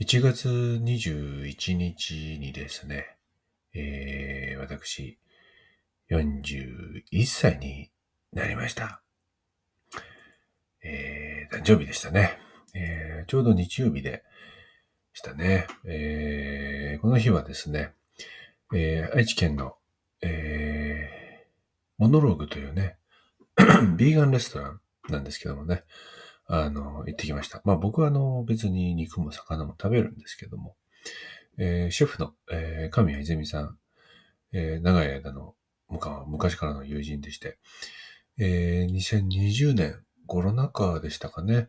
[0.00, 3.16] 1月21日にですね、
[3.74, 5.18] えー、私、
[6.08, 7.90] 41歳に
[8.32, 9.02] なりました。
[10.84, 12.38] えー、誕生日でしたね。
[12.76, 14.22] えー、ちょうど日曜日で
[15.14, 15.66] したね。
[15.84, 17.92] えー、この日はですね、
[18.72, 19.74] えー、愛知県の、
[20.22, 21.48] えー、
[21.98, 22.98] モノローグというね、
[23.98, 25.82] ビーガンレストランなんですけどもね、
[26.48, 27.60] あの、行ってきました。
[27.64, 30.76] まあ僕はあの、別に肉も魚も食べるんですけども、
[31.58, 33.78] えー、シェフの、えー、神谷泉さん、
[34.52, 35.54] えー、長い間の
[36.26, 37.58] 昔からの友人でして、
[38.38, 41.68] えー、2020年、コロナ禍でしたかね、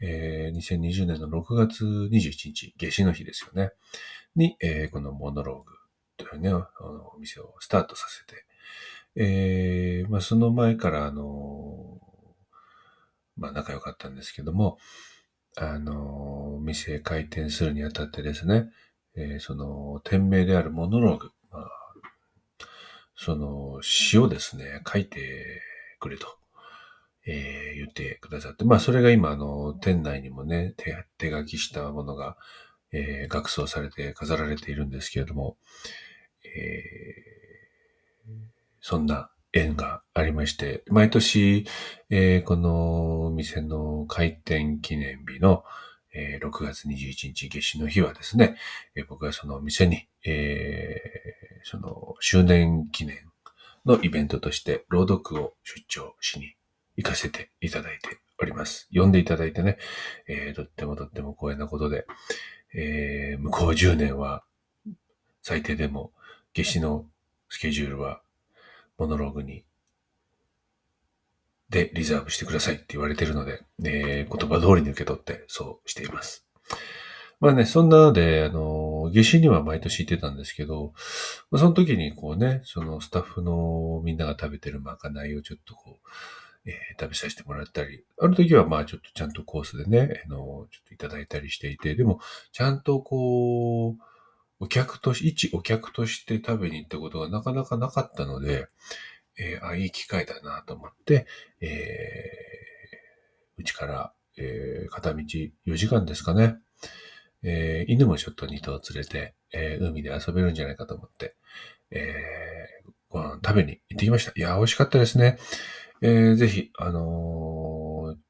[0.00, 3.70] えー、2020年の6月21日、夏至の日ですよね、
[4.34, 8.44] に、えー、このモノローグというね、お店をスタートさせて、
[9.16, 11.85] えー、まあその前からあの
[13.36, 14.78] まあ仲良かったんですけども、
[15.56, 18.66] あの、店開店するにあたってですね、
[19.16, 21.70] えー、その、店名であるモノローグ、まあ、
[23.14, 25.62] その詩をですね、書いて
[25.98, 26.26] くれと、
[27.26, 32.36] えー、言ってくださって、まあそれが今、あの、店内にもね、手手書きしたものが、
[32.92, 35.56] えー、学装されて飾られているんですけれども、
[36.44, 38.32] えー、
[38.80, 41.66] そんな縁がありまして、毎年、
[42.10, 45.64] えー、この店の開店記念日の、
[46.14, 48.56] えー、6月21日夏至の日はですね、
[48.94, 53.18] えー、僕はその店に、えー、その周年記念
[53.84, 56.54] のイベントとして朗読を出張しに
[56.96, 58.88] 行かせていただいております。
[58.92, 59.78] 呼んでいただいてね、
[60.26, 62.06] えー、とってもとっても光栄なことで、
[62.74, 64.42] えー、向こう10年は
[65.42, 66.12] 最低でも
[66.54, 67.06] 夏至の
[67.48, 68.20] スケジュールは
[68.98, 69.64] モノローグに、
[71.68, 76.46] で、リザーブしてくださいって言われてるので、えー、言葉通りに受け取ってそうしています。
[77.38, 80.94] まあね、そんなので、あの、下至には毎年行ってたんですけど、
[81.54, 92.20] その時にこうね、そのスタッフのみんなが食べてるまかないをちょっとこう、えー、食べさせてもらったり、ある時はまあちょっとちゃんとコースでね、あの、ちょっといただいたりしていて、でも、
[92.52, 94.02] ちゃんとこう、
[94.58, 98.68] お客とし、一お客として食べに行ったことがなかなかなかったので、
[99.38, 101.26] えー、あ、いい機会だなと思って、
[101.60, 105.22] えー、うちから、えー、片道
[105.66, 106.56] 4時間ですかね。
[107.42, 111.36] えー、犬もちょっと2頭連れて、えー、海で遊べるんじゃないかと思って、
[111.90, 114.32] えー、ご飯食べに行ってきました。
[114.34, 115.38] いや、美味しかったですね。
[116.02, 117.02] えー、ぜひ、あのー、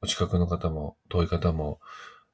[0.00, 1.80] お近くの方も、遠い方も、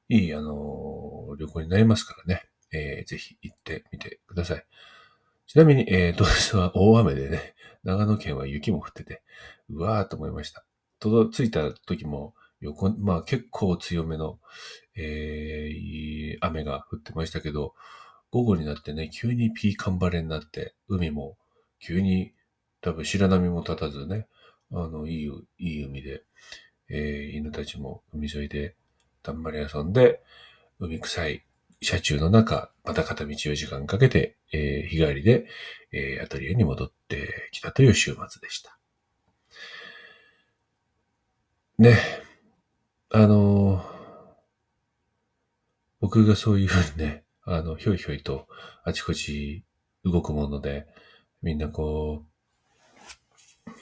[0.09, 2.43] いい、あのー、旅行になりますからね。
[2.73, 4.65] えー、ぜひ行ってみてください。
[5.47, 7.53] ちなみに、えー、当日は大雨でね、
[7.83, 9.21] 長野県は雪も降ってて、
[9.69, 10.65] うわーと思いました。
[10.99, 14.39] 届、着いた時も、横、まあ結構強めの、
[14.95, 17.73] えー、雨が降ってましたけど、
[18.31, 21.37] 午後になってね、急にピーカンバレになって、海も
[21.79, 22.33] 急に
[22.81, 24.27] 多分白波も立たずね、
[24.71, 26.23] あの、いい、いい海で、
[26.89, 28.75] えー、犬たちも海沿いで
[29.21, 30.21] たんまり遊んで、
[30.79, 31.43] 海臭い
[31.83, 35.45] 車中の中、また片道4時間かけて、えー、日帰りで、
[35.91, 38.77] えー、アトリエに戻ってきたという週末でした。
[41.77, 41.97] ね、
[43.11, 43.83] あのー、
[45.99, 48.47] 僕がそういうふうにね、あの、ひょいひょいと
[48.83, 49.63] あちこち
[50.03, 50.87] 動くもので、
[51.41, 52.25] みんなこ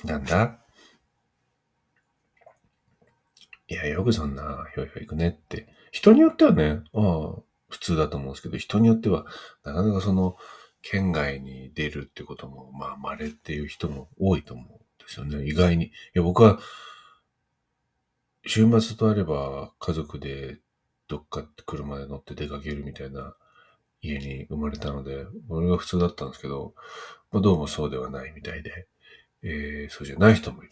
[0.04, 0.60] う、なんだ？
[3.68, 5.68] いや、よくそんなひょいひょい行くねって。
[5.92, 9.26] 人によってはね、ああ、普通だと思うんですけど、人によっては、
[9.64, 10.38] なかなかその、
[10.82, 15.46] 県外に出るってことも、まあ、稀っていう人も多いと思うんですよね。
[15.46, 15.86] 意外に。
[15.86, 16.60] いや、僕は、
[18.46, 20.60] 週末とあれば、家族で
[21.08, 23.36] どっか車で乗って出かけるみたいな
[24.02, 26.74] 家に生まれたので、俺が普通だったんですけど、
[27.32, 28.88] まあ、どうもそうではないみたいで、
[29.44, 30.72] えー、そうじゃない人もいる。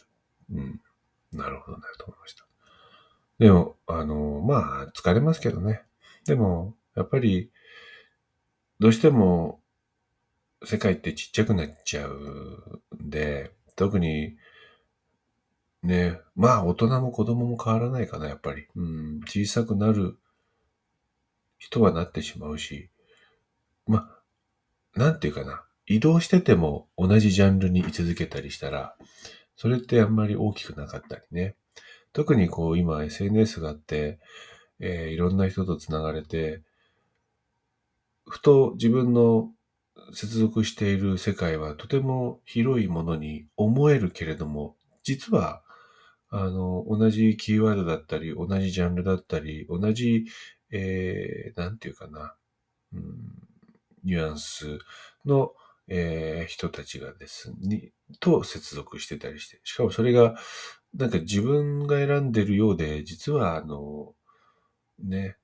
[0.54, 0.82] うん。
[1.32, 2.46] なるほどね、と思いました。
[3.38, 5.84] でも、あの、まあ、疲れますけどね。
[6.26, 7.50] でも、やっぱり、
[8.80, 9.62] どうしても、
[10.66, 14.36] 世界ってちっちゃくなっちゃうんで、特に、
[15.82, 18.68] ね、まあ大人も子供も変わらないかな、やっぱり。
[18.76, 20.18] うん、小さくなる
[21.58, 22.90] 人はなってしまうし、
[23.88, 24.10] ま
[24.94, 28.98] あ、なんていうかな、移動してても同じジャンルに居続けたりしたら、
[29.56, 31.56] それってあんまり大きくなかったりね。
[32.12, 34.20] 特にこう今 SNS があって、
[34.80, 36.62] えー、いろんな人と繋がれて、
[38.30, 39.52] ふと自分の
[40.14, 45.64] 接続している世界はとても広いものに思えるけれども、実は、
[46.30, 50.26] あの、同じキーワードだったり、同じジャンルだったり、同じ、
[50.72, 52.36] えー、なんていうかな、
[52.94, 53.04] うん、
[54.04, 54.80] ニュアンス
[55.26, 55.54] の、
[55.88, 60.36] えー、人たちがですね、と接続してたりして、しかもそれが、
[60.94, 64.14] なんか自分が選んでるようで、実はあの、
[65.00, 65.38] ね、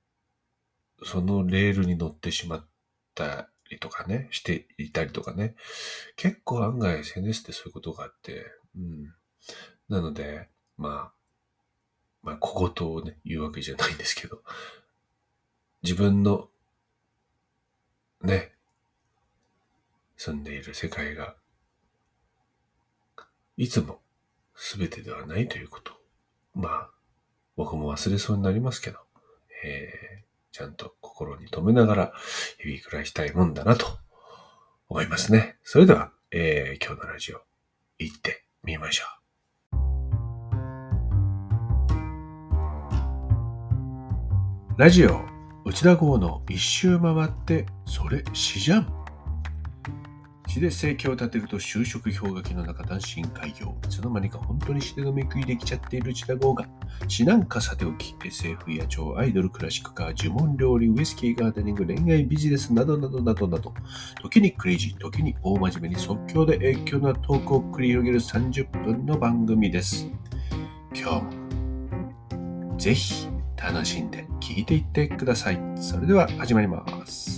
[1.04, 2.68] そのレールに乗ってしまっ
[3.16, 5.56] たりとかね、していたりとかね。
[6.14, 8.46] 結構案外 SNS ってそういうことがあって、
[8.76, 9.14] うん。
[9.88, 11.12] なので、まあ、
[12.22, 14.42] まあ、小言をね、言うわけじゃないんですけど、
[15.82, 16.48] 自分の、
[18.22, 18.52] ね、
[20.16, 21.36] 住んでいる世界が、
[23.56, 24.00] いつも
[24.76, 25.92] 全てではないということ。
[26.54, 26.90] まあ、
[27.56, 28.98] 僕も忘れそうになりますけど、
[29.64, 30.15] えー、
[30.56, 32.12] ちゃんと心に留めながら
[32.58, 33.86] 日々暮らしたいもんだなと
[34.88, 35.58] 思いますね。
[35.62, 37.42] それでは、えー、今日のラジオ
[37.98, 39.06] 行ってみましょう。
[44.78, 45.26] ラジオ
[45.66, 48.95] 内田号の一周回ってそれしじゃん
[50.46, 56.66] 詩で生計を立てると就職氷河期の中単身開業いつの間にか本当に詩で飲み食いできちゃっている内田号が
[57.08, 63.72] 詩なんかさておき SF や超アイドルクラシックカー呪文料理ウイスキーガーデニング恋愛ビジネスなどなどなどなど
[64.22, 70.08] 時にクレイジー時に大真面目に即興で影響なトークを繰り広げる30分の番組です
[70.94, 71.46] 今日も
[72.78, 75.60] ぜひ楽しんで聞いていってください。
[75.76, 77.35] それでは始まります。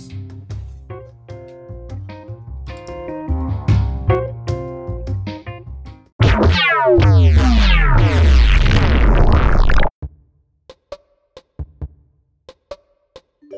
[13.51, 13.55] い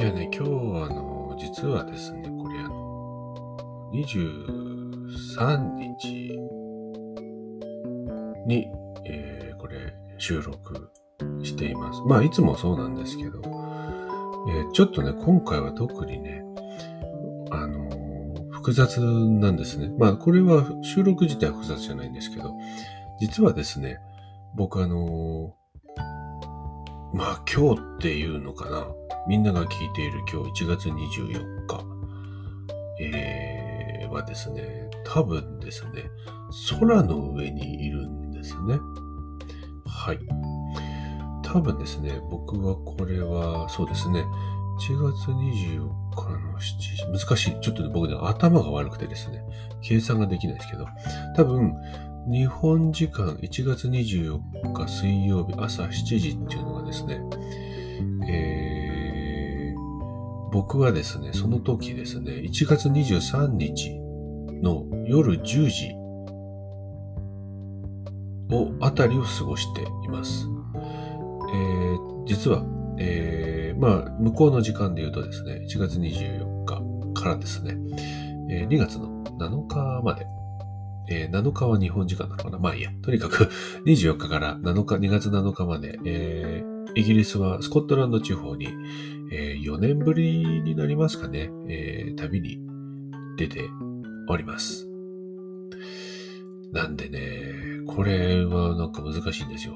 [0.00, 3.34] やね、今日あの、実はですね、これあの、
[3.92, 6.38] 23日
[8.46, 8.68] に、
[9.04, 9.40] えー
[10.20, 10.90] 収録
[11.42, 12.02] しています。
[12.06, 13.40] まあ、いつもそうなんですけど、
[14.48, 16.44] えー、ちょっとね、今回は特にね、
[17.50, 17.90] あの、
[18.50, 19.90] 複雑なんですね。
[19.98, 22.54] まあ、これは収録自体は複雑じゃないんですけど、
[23.18, 23.98] 実はですね、
[24.54, 25.54] 僕あの、
[27.12, 28.86] まあ、今日っていうのかな。
[29.26, 31.84] みんなが聞いている今日1月24日、
[33.00, 36.10] えー、はですね、多分ですね、
[36.80, 38.78] 空の上にいるんですね。
[39.86, 40.18] はい。
[41.42, 44.24] 多分ですね、僕はこれは、そうですね、
[44.80, 45.80] 1月24
[46.14, 47.60] 日の7時、難しい。
[47.60, 49.42] ちょっとね、僕ね、頭が悪くてですね、
[49.82, 50.86] 計算ができないですけど、
[51.36, 51.74] 多分、
[52.28, 57.20] 日本時間1月24日水曜日朝7時っていうのがですね、
[58.28, 63.98] えー、僕はですね、その時ですね、1月23日
[64.62, 65.94] の夜10時
[68.54, 70.46] を、あたりを過ごしています。
[71.52, 72.64] えー、実は、
[72.98, 76.82] えー、まあ、向こうの時間で言うとですね、1月24日
[77.14, 77.76] からですね、
[78.50, 80.26] えー、2月の7日まで、
[81.08, 82.58] えー、7日は日本時間なのかな？
[82.58, 82.90] まあいいや。
[83.02, 83.48] とにかく
[83.86, 88.68] 24日から7日、2月7日まで、えー、イギリスはスコットランド地方に、
[89.32, 92.60] えー、4年ぶりになりますかね、えー、旅に
[93.36, 93.68] 出て
[94.28, 94.88] おります。
[96.72, 97.54] なんでね、
[97.86, 99.74] これはなんか難しいんですよ。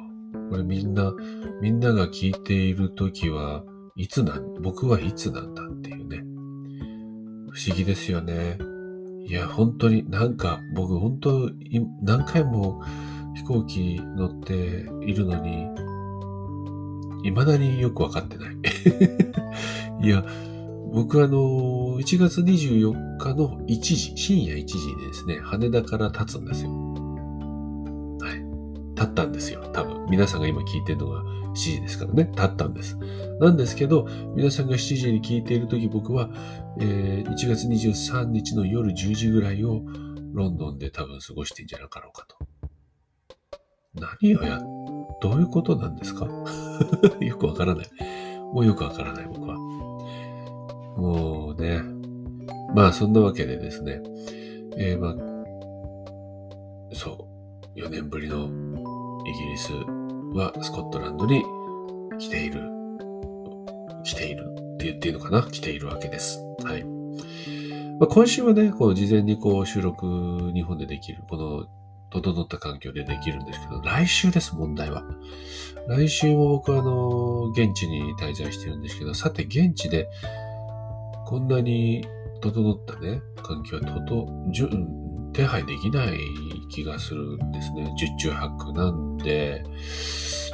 [0.50, 1.12] これみんな、
[1.61, 3.65] みんなが聞いているときは、
[3.97, 6.25] いつなん、僕はいつなんだっていうね。
[7.51, 8.58] 不思議ですよね。
[9.26, 11.50] いや、本当になんか僕本当
[12.02, 12.82] 何回も
[13.34, 14.54] 飛行機乗って
[15.02, 15.66] いるのに、
[17.24, 18.56] 未だによくわかってない。
[20.04, 20.24] いや、
[20.93, 26.70] 僕あの、1月24日の1時、深夜1時にですね、羽田から立つんですよ。
[26.70, 28.44] はい。
[28.94, 29.64] 立ったんですよ。
[29.72, 30.06] 多分。
[30.10, 31.22] 皆さんが今聞いてるのが
[31.55, 32.29] 7時ですからね。
[32.32, 32.99] 立ったんです。
[33.41, 36.29] なんですけど、皆さんが7時に聞いているとき僕は、
[36.81, 39.82] えー、1月23日の夜10時ぐらいを
[40.32, 42.37] ロンドンで多分過ごしてんじゃなかろうかと。
[43.94, 44.61] 何をや、
[45.23, 46.27] どういうことなんですか？
[47.20, 47.87] よくわからない。
[48.53, 49.56] もうよくわからない、僕は。
[50.96, 51.81] もうね。
[52.75, 54.01] まあ、そんなわけでですね。
[54.77, 57.29] えー、まあ、そ
[57.77, 57.79] う。
[57.79, 58.49] 4年ぶりの
[59.27, 59.73] イギリス
[60.34, 61.43] はスコットランドに
[62.19, 62.60] 来ている。
[64.05, 65.43] 来ているって言っていいのかな？
[65.43, 66.41] 来ているわけです。
[66.62, 66.84] はい。
[67.98, 71.67] まあ、今週はね、こう、事前にこう、収録日本でできる、この、
[72.10, 75.05] 整った環境でできるんですけど、来週です、問題は。
[75.88, 80.08] 来週も僕はあの、現地に滞在してるんですけど、さて、現地で、
[81.26, 82.05] こんなに
[82.41, 84.29] 整ったね、環境はとと、
[85.32, 86.19] 手配できない
[86.70, 87.93] 気がするんですね。
[87.98, 89.64] 十中八九なんで、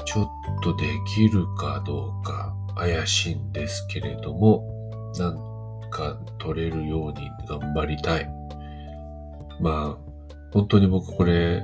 [0.07, 0.29] ちょっ
[0.63, 2.57] とできるかどうか。
[2.75, 4.65] 怪しいんですけれども、
[5.19, 8.31] なんか取れるように頑張りたい。
[9.61, 10.11] まあ、
[10.53, 11.63] 本当に僕これ、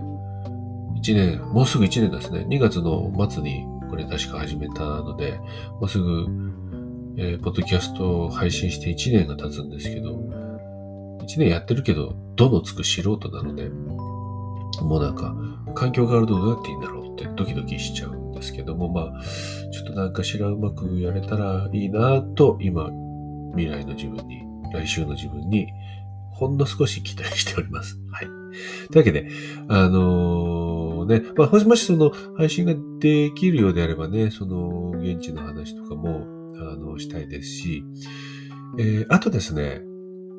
[0.96, 2.40] 1年、もうすぐ1年ですね。
[2.48, 5.38] 2月の末にこれ確か始めたので、
[5.80, 6.26] もうすぐ、
[7.16, 10.10] えー、ポッドキャストを配信して1年が経つんですけど、
[11.22, 15.34] 1年やってるけど、どのつく素人なので、もうなんか、
[15.76, 19.23] 環境があるとどうやっていいんだろうってドキドキしちゃうんですけども、まあ、
[19.71, 22.90] ちょっとなんかしらうまくやれたらいいなと、今、
[23.54, 24.42] 未来の自分に、
[24.73, 25.68] 来週の自分に、
[26.33, 27.99] ほんの少し期待しております。
[28.11, 28.26] はい。
[28.26, 28.33] とい
[28.95, 29.28] うわけで、
[29.68, 36.26] あのー、ね、まあ、もしその配信ができるようであればね、その現地の話とかも、
[36.59, 37.85] あの、したいですし、
[38.78, 39.83] えー、あとですね、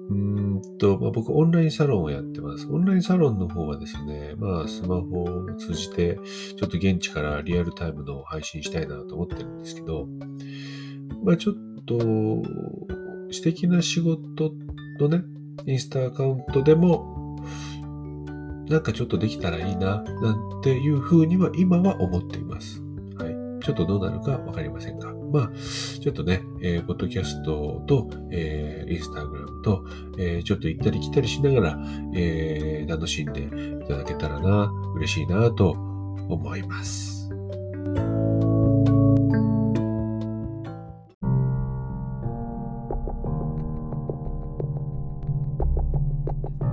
[0.10, 2.68] うんと、まあ、僕オンラインサロンをやってます。
[2.68, 6.18] オンラインサロンの方はですね、まあスマホを通じて、
[6.56, 10.08] ちょっと現地からリアルタイムの配信したいなと思ってるんですけど、
[11.24, 11.98] まあちょっと、
[13.30, 14.54] 私的な仕事
[15.00, 15.24] のね、
[15.66, 17.38] インスタアカウントでも、
[18.70, 22.82] なんかちょっとできたらいいな、なんていうふうには今は思っています。
[23.18, 23.64] はい。
[23.64, 25.17] ちょっとどうなるかわかりませんが。
[25.32, 25.52] まあ、
[26.02, 29.86] ちょっとね、えー、ポッドキャストと、えー、インスタグラムと、
[30.18, 31.80] えー、ちょっと行ったり来たりしながら、
[32.14, 35.72] えー、楽しんでいただけたらな、嬉しいなと
[36.30, 37.18] 思います。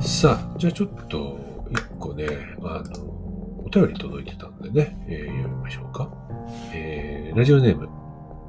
[0.00, 1.38] さあ、じゃあちょっと、
[1.70, 2.26] 一個ね、
[2.62, 3.04] あの、
[3.64, 6.11] お便り届いてたんでね、えー、読みましょうか。
[6.73, 7.88] えー、ラジオネーム、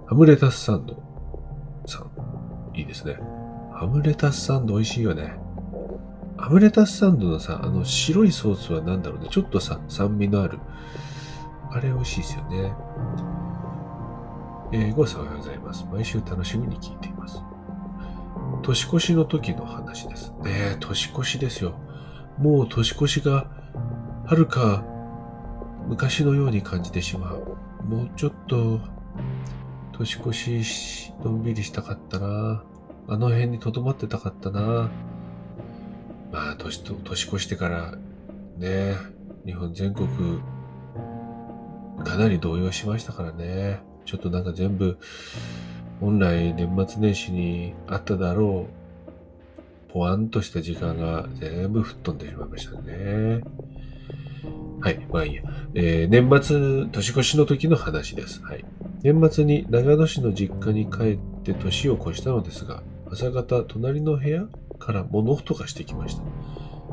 [0.07, 1.01] ハムレタスサンド
[1.88, 2.77] さん。
[2.77, 3.17] いいですね。
[3.74, 5.33] ハムレタスサンド美味しいよね。
[6.38, 9.29] ハムレタスサンドのさ、あの白いソースは何だろうね。
[9.31, 10.59] ちょっとさ、酸味のある。
[11.71, 12.74] あれ美味しいですよね。
[14.74, 15.88] えー、ごさんおはようございます。
[15.91, 17.41] 毎週楽しみに聞いています。
[18.62, 20.31] 年越しの時の話です。
[20.43, 21.79] ね年越しですよ。
[22.38, 23.47] もう年越しが、
[24.25, 24.83] はるか
[25.88, 27.57] 昔のように感じてしまう。
[27.83, 28.81] もうちょっと
[29.97, 32.63] 年越し、のんびりしたかったな。
[33.07, 34.89] あの辺に留まってたかったな。
[36.33, 37.97] まあ、年と、年越してから、
[38.57, 38.95] ね、
[39.45, 40.07] 日本全国、
[42.03, 43.79] かなり動揺しましたからね。
[44.03, 44.97] ちょっとなんか全部、
[46.01, 48.67] 本来年末年始にあっただろ
[49.89, 53.39] う、ぽわんとした時間が全部吹っ飛んでしまいましたね。
[54.81, 55.07] はい。
[55.09, 55.43] まあいいや。
[55.73, 58.43] えー、年末、年越しの時の話です。
[58.43, 58.65] はい。
[59.05, 62.81] 年末に長野市の実家に帰って年を越したのですが、
[63.12, 64.47] 朝方、隣の部屋
[64.79, 66.24] から物音がしてきました。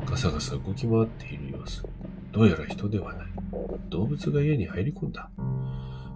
[0.05, 1.83] ガサガサ動き回っている様子。
[2.31, 3.25] どうやら人ではない。
[3.89, 5.31] 動物が家に入り込んだ。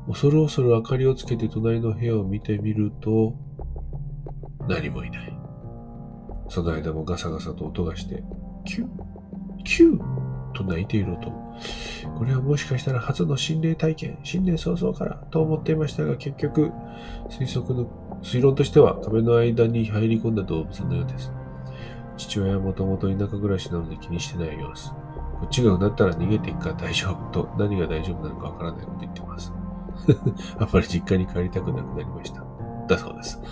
[0.07, 3.33] 恐る恐る明かりをつけて隣の部屋を見てみると、
[4.67, 5.39] 何もいない。
[6.47, 8.23] その間もガサガサと音がして、
[8.65, 8.87] キュッ、
[9.65, 11.46] キュッと泣いていると、
[12.17, 16.71] これはもしかしたら初の心霊体験、新年早々からと思っていましたが、結局、
[17.29, 17.87] 推測の、
[18.23, 21.31] 推論としては壁の間に入り込んだ動物のようです。
[22.17, 24.91] 父親はもともと田舎暮らしなので気にしてない様子。
[25.39, 29.53] こっちがうなったら逃げていくから大丈夫と何が大丈夫なのかわからないこと言ってます。
[30.57, 32.43] あんまり実家に帰りたくなくなりました。
[32.87, 33.39] だそうです。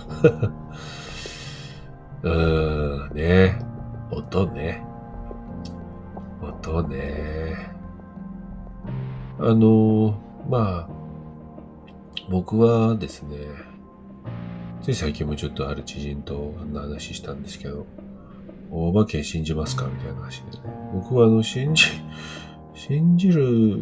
[2.23, 3.59] うーん、ね
[4.11, 4.83] 音ね。
[6.41, 7.74] 音ね。
[9.37, 10.17] あの、
[10.49, 10.89] まあ、
[12.29, 13.37] 僕はですね、
[14.81, 17.85] つい最近もちょっとある知人とそんな話したんですけど、
[18.71, 20.63] お化け信じますかみたいな話でね。
[20.93, 21.83] 僕はあの、信じ、
[22.73, 23.77] 信じる、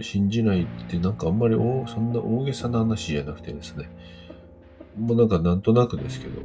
[0.00, 3.90] 信じないってなんかあんまりおそんな大げさな話じゃなくてですね。
[4.98, 6.40] もうなんかなんとなくですけど、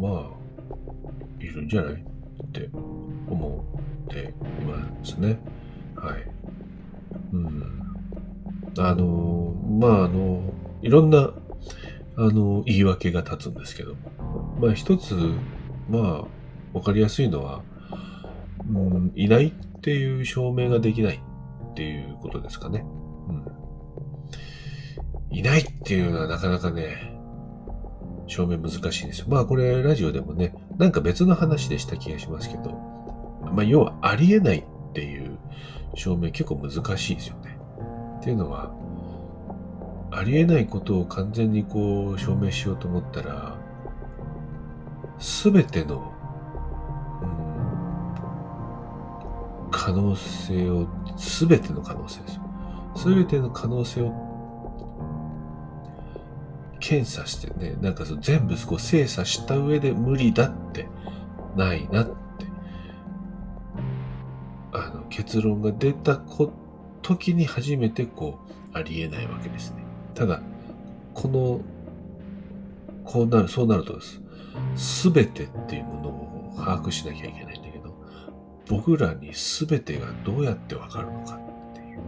[0.00, 2.68] まあ、いるんじゃないって
[3.28, 3.64] 思
[4.04, 5.38] っていますね。
[5.96, 6.26] はい。
[7.32, 7.85] うん。
[8.78, 10.52] あの、まあ、あの、
[10.82, 11.30] いろんな、
[12.16, 13.94] あの、言い訳が立つんですけど。
[14.60, 15.14] まあ、一つ、
[15.88, 16.24] まあ、
[16.72, 17.62] わかりやすいのは、
[18.68, 21.22] うん、いないっていう証明ができない
[21.70, 22.84] っていうことですかね。
[23.28, 25.36] うん。
[25.36, 27.12] いないっていうのはなかなかね、
[28.26, 29.26] 証明難しいんですよ。
[29.28, 32.70] まあこれラジオでもね、なんか別の話でした気がしますけど、
[33.52, 35.38] まあ要はありえないっていう
[35.94, 37.45] 証明結構難しいですよね。
[38.26, 38.72] っていうのは、
[40.10, 43.56] ありえないことを完全にこう証明しようと思ったら、
[45.20, 46.12] すべての、
[49.62, 52.42] うん、可能性を、すべての可能性ですよ。
[52.96, 54.12] すべての可能性を
[56.80, 60.88] 検査してね、なんかその全部こう精査した上で無理だって
[61.54, 62.12] ないなって、
[64.72, 66.65] あの結論が出たこと
[67.06, 68.40] 時に初めてこ
[68.74, 69.84] うありえないわけですね。
[70.12, 70.42] ただ、
[71.14, 71.60] この、
[73.04, 74.20] こうなる、そうなるとです。
[74.74, 77.94] すべてっていうものを把握しなきゃいけないんだけど、
[78.68, 82.00] 僕らにすべてがどうやってわかるのかっていう。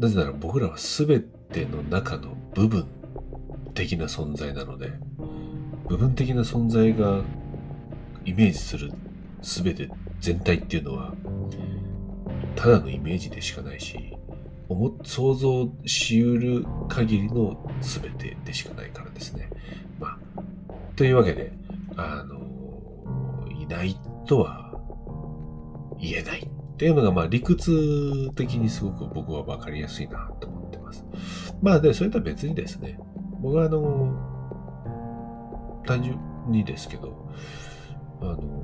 [0.00, 2.88] なぜなら僕らはすべての中の部分
[3.74, 4.90] 的な存在なので、
[5.88, 7.22] 部分的な存在が
[8.24, 8.92] イメージする
[9.42, 9.88] すべて
[10.18, 11.14] 全体っていうのは、
[12.62, 14.16] ただのイメージでしかないし、
[15.02, 19.50] 想像しうる限りの全てでしかないからですね。
[19.98, 20.42] まあ、
[20.94, 21.52] というわけで、
[21.96, 24.78] あの、いないとは
[26.00, 31.04] 言えないっていうのが、まあ理屈的にすごく僕は分かりやすいなと思ってます。
[31.60, 32.96] まあで、それとは別にですね、
[33.40, 34.14] 僕はあの、
[35.84, 36.16] 単純
[36.46, 37.28] にですけど、
[38.20, 38.62] あの、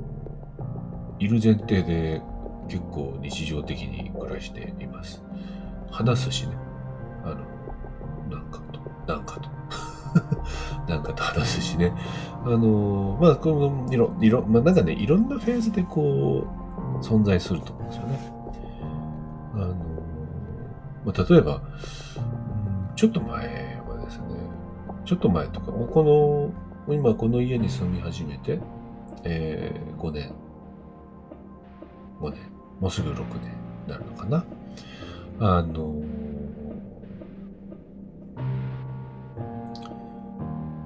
[1.19, 2.21] いる前提で
[2.69, 5.21] 結構日常的に暮らしています。
[5.91, 6.55] 話すしね。
[7.23, 7.35] あの、
[8.29, 8.79] なんかと、
[9.11, 9.49] なんかと。
[10.87, 11.91] なんかと話すしね。
[12.45, 16.47] あの、まあ、この、いろ、いろ、まあ、なんかね、いろんなフェーズでこ
[17.01, 18.19] う、存在すると思うんですよね。
[19.53, 19.75] あの、
[21.05, 21.61] まあ、例えば、
[22.95, 24.25] ちょっと前はですね、
[25.05, 26.53] ちょっと前とか、もうこ
[26.87, 28.59] の、今この家に住み始めて、
[29.23, 30.33] えー、5年、
[32.19, 32.39] 5年、
[32.79, 33.51] もうすぐ6年
[33.85, 34.45] になるのかな。
[35.41, 35.95] あの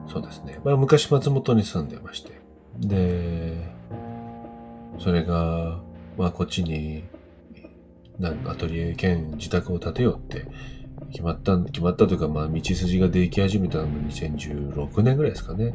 [0.08, 0.60] そうですね。
[0.64, 2.40] まあ昔松本に住んでまして。
[2.80, 3.68] で、
[5.00, 5.80] それが、
[6.18, 7.04] まあこっちに、
[8.20, 10.46] なんアトリエ兼自宅を建てようって
[11.12, 15.74] 決まった、決まったというか、まあ道筋ができ始めたのが2016年ぐらいですかね。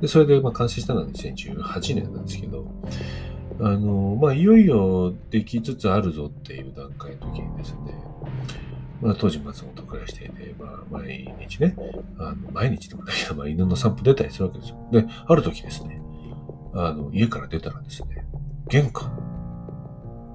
[0.00, 2.66] で、それでまあ完成したのは2018年なんですけど、
[3.62, 7.94] あの、まあいよいよできつつあるぞっていう段階の時にですね、
[9.00, 11.74] まあ、当時松本暮らしていて、まあ、毎日ね、
[12.18, 14.88] あの毎日でもないけど、まあ、犬の散歩出たりするわけですよ。
[14.92, 16.02] で、ある時ですね、
[16.74, 18.26] あの、家から出たらですね、
[18.68, 19.10] 玄関、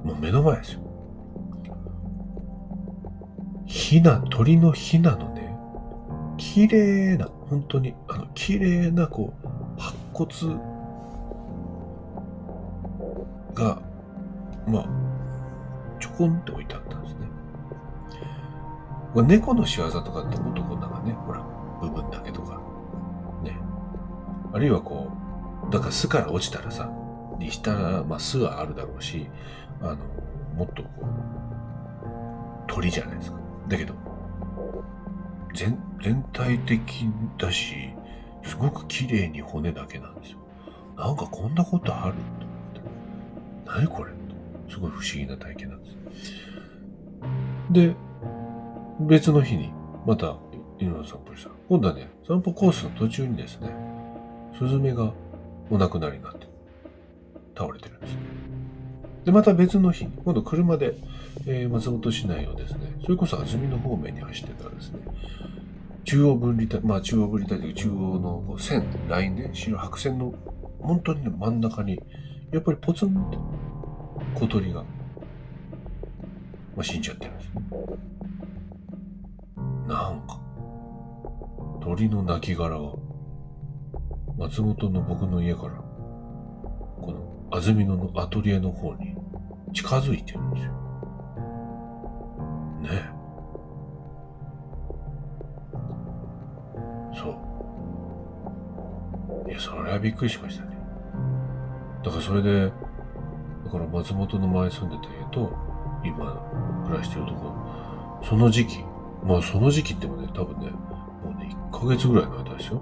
[0.04, 0.82] もう目の前ですよ。
[3.66, 5.56] ひな、鳥のひなのね、
[6.38, 9.48] 綺麗な、本当に、あの、綺麗な、こう、
[9.80, 10.75] 白骨
[13.56, 13.82] が、
[14.68, 14.86] まあ、
[16.00, 17.20] ちょこんって置いてあったんですね。
[19.16, 21.42] 猫の仕業とかってもっとこんなんかね、ほら、
[21.82, 22.62] 部分だけとか、
[23.44, 23.58] ね。
[24.54, 25.10] あるいはこ
[25.68, 26.92] う、だから巣から落ちたらさ、
[27.40, 29.30] にしたら、まあ巣はあるだろうし、
[29.82, 29.98] あの、
[30.56, 31.06] もっとこう、
[32.68, 33.38] 鳥じゃないですか。
[33.70, 33.94] だけど、
[35.54, 37.94] 全、全体的だし、
[38.44, 40.40] すごく綺麗に骨だけなんですよ。
[40.98, 42.45] なんかこんなことあると。
[43.66, 44.12] 何これ？
[44.70, 45.98] すごい不思議な体験なんです。
[47.72, 47.96] で、
[49.00, 49.72] 別の日に、
[50.06, 50.38] また
[50.80, 51.50] 犬の散歩した。
[51.70, 53.70] 今度はね、散歩コースの途中にですね、
[54.58, 55.14] スズメが
[55.70, 56.48] お亡くなりになって
[57.58, 58.18] 倒れてるんです。
[59.26, 60.96] で、また別の日に、今度車で、
[61.48, 65.00] えー、松本市内をですね、それこそ安曇野方面に走ってたらですね、
[66.04, 70.34] 中央分離帯、まあ中央分離帯という中央のこう線、ラインね、白白線の
[70.80, 72.02] 本当に、ね、真ん中に、
[72.56, 73.38] やっぱりポツンって
[74.34, 74.88] 小鳥が、ま
[76.80, 77.54] あ、死んじゃってるんですね。
[79.86, 80.40] なんか、
[81.82, 82.70] 鳥の亡骸が、
[84.38, 85.74] 松本の僕の家から、
[87.02, 89.18] この安曇野のアトリエの方に
[89.74, 90.72] 近づいてるんですよ。
[92.84, 93.16] ねえ
[97.18, 97.32] そ
[99.46, 99.50] う。
[99.50, 100.75] いや、それはびっくりしましたね。
[102.06, 102.72] だからそれで、
[103.66, 105.52] だから松本の前住んでた家と、
[106.04, 107.46] 今暮らしてるとこ
[108.22, 108.86] ろ、その時期、
[109.24, 112.82] まあその時期ってもね、多分ね、もうね、1ヶ月ぐらいの間ですよ。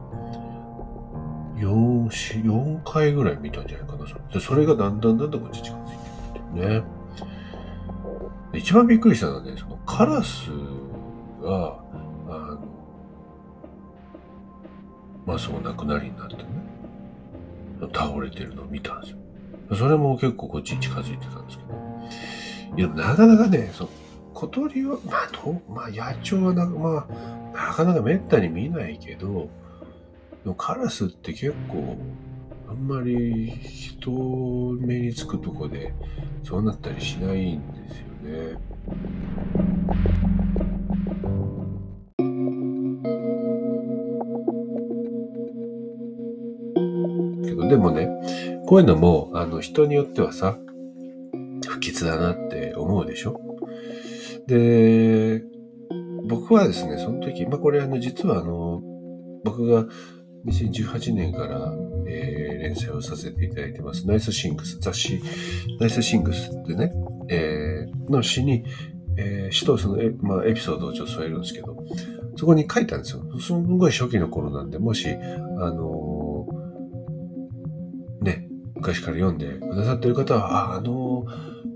[1.55, 4.21] 4、4回ぐらい見たんじゃないかな、それ。
[4.33, 5.97] で、それがだんだんだんだんこっち近づい
[6.33, 6.83] てくるね。
[8.59, 10.49] 一番びっくりしたのはね、そのカラス
[11.41, 11.79] が、
[12.27, 12.59] あの、
[15.25, 16.22] まあそう亡くなりにな
[18.33, 19.17] てるのを見たんですよ。
[19.75, 22.77] それも結構こっちに近づいてたんですけど。
[22.77, 23.89] いや、なかなかね、そ
[24.33, 27.07] 小鳥は、まあ、とまあ、野鳥はな、ま
[27.53, 29.49] あ、なかなかめったに見ないけど、
[30.43, 31.97] でもカラスって結構、
[32.67, 34.09] あんまり人
[34.79, 35.93] 目につくとこで
[36.43, 38.57] そうなったりしないんですよね。
[47.45, 48.12] けどでもね
[48.67, 50.57] こういうのも、あの、人によってはさ、
[51.67, 53.39] 不吉だなって思うでしょ？
[54.47, 55.43] で、
[56.27, 58.81] 僕はですね、その時、まあこれあの、実はあの、
[59.43, 59.85] 僕が
[60.45, 61.73] 2018年から、
[62.07, 65.21] えー、連載をさせていただいてます、ナイスシングス、雑誌、
[65.79, 66.91] ナイスシングスってね、
[67.29, 68.65] えー、の詩に、
[69.17, 71.77] えー、詩とそのエ,、まあ、エピソードをちょっと添えるんですけど、
[72.35, 73.23] そこに書いたんですよ。
[73.39, 78.47] すんごい初期の頃なんで、もし、あのー、ね、
[78.83, 81.25] 昔から読んでくださってる方は、あ、あの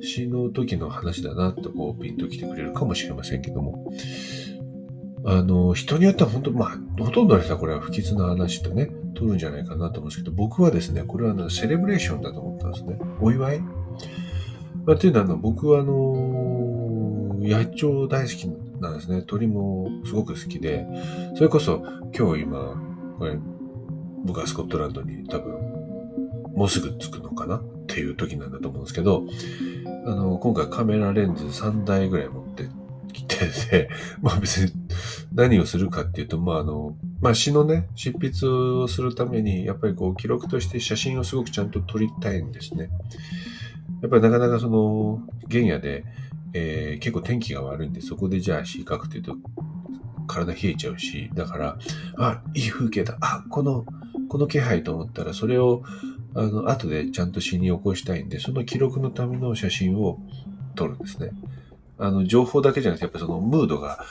[0.01, 3.93] 詩の時の話だなとこうピンと来てくれるかもしれませんけども、
[5.25, 12.99] あの、人によっては本当、まあ、ほとんどの人はこれは不吉な話とね、取るんじゃないかなと思うんですけど、僕はですね、これは、ね、セレブレーションだと思ったんですね。
[13.21, 13.59] お祝い？
[13.61, 13.69] ま
[14.87, 15.93] あ、っていうのはあの、僕はあの
[17.41, 18.47] 野鳥大好き
[18.81, 19.21] なんですね。
[19.21, 20.85] 鳥もすごく好きで、
[21.35, 21.81] それこそ
[22.17, 23.39] 今日今、これ、
[24.25, 25.76] 僕はスコットランドに多分、
[26.57, 29.25] もうすぐ着くのかなっていう時なんだと思うんですけど、
[30.07, 32.65] あの、今回カメラレンズ3台ぐらい持って
[33.13, 33.89] きてて、
[34.23, 34.71] まあ別に
[35.35, 42.89] 何をするかっていうと、まああの、まあ詩のね、執筆をするために、やっぱりこう記録として写真をすごくちゃんと撮りたいんですね。
[44.01, 46.05] やっぱりなかなかその、原野で、
[46.53, 49.35] えー、結構天気が悪いんで、そこでじゃあ詩書くっていうと、
[50.25, 51.77] 体冷えちゃうし、だから、
[52.17, 53.15] あ、いい風景だ。
[53.21, 53.85] あ、この、
[54.27, 55.83] この気配と思ったら、それを、
[56.37, 60.19] あの、後でちゃんと詩に起こしたいんで、その記録のための写真を
[60.75, 61.31] 撮るんですね。
[61.97, 64.05] あの、情報だけじゃなくて、やっぱそのムードが、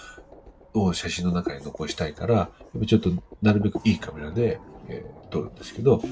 [0.74, 3.10] を写真の中に残したいから、やっぱちょっと
[3.42, 6.02] なるべくいいカメラで、えー、撮るんですけど、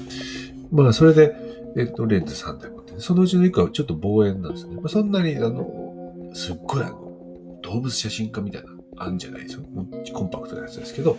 [0.71, 1.35] まあ、それで、
[1.77, 4.75] えっと、レンズ3台持って、そのうちの1個はちょっと望遠なんですね。
[4.75, 9.63] まあ、そんなに、あの、すっごいあの、動物写真家みたいな、あんじゃないですよ。
[10.13, 11.17] コンパクトなやつですけど、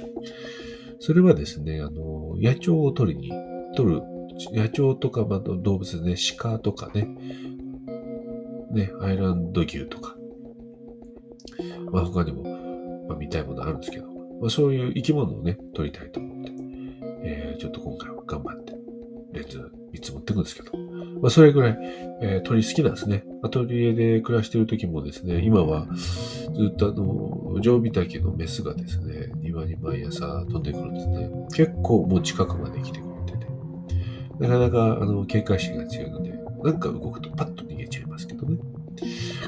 [0.99, 3.31] それはですね、あの、野鳥を撮りに、
[3.77, 4.03] 撮る、
[4.53, 7.09] 野鳥とか、まあ、動物でね、鹿とかね、
[8.71, 10.17] ね、アイランド牛とか、
[11.91, 14.07] まあ他にも、まあ見たいものあるんですけど、
[14.41, 16.53] まあそういう生き物をね、撮りたいと思って、
[17.23, 18.75] えー、ちょっと今回は頑張って、
[19.33, 20.77] レンズ3つ持ってくんですけど、
[21.21, 21.79] まあそれぐらい、
[22.21, 23.25] えー、鳥好きなんですね。
[23.43, 31.31] アトリエで暮らしてる時もですね、今はずっとあの、常備滝のメスがですね、庭に毎朝飛んでくるんですね。
[31.55, 33.16] 結構もう近くまで来てくれてて、
[34.39, 38.59] なかなかあの警戒心が強いので、なんか動くとパッと逃げちゃいますけどね。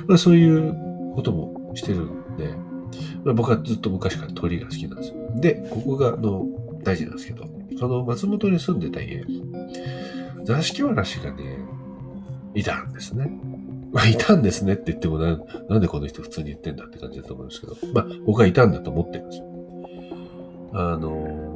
[0.06, 0.74] まあそういう
[1.14, 2.48] こともしてるんで、
[3.24, 5.16] まあ、僕はずっと昔から鳥が好きなんですよ。
[5.36, 6.46] で、ここがあの
[6.82, 7.44] 大事なんですけど、
[7.78, 9.24] その松本に住んでた家、
[10.44, 11.58] 座敷わらしがね、
[12.54, 13.30] いたんですね。
[13.92, 19.44] まあ、いたんですねって言ってもな、なんでこの人普通に言ってんだって感じだと思うんですけど、まあ、僕はいたんだと思ってるんですよ。
[20.72, 21.47] あの、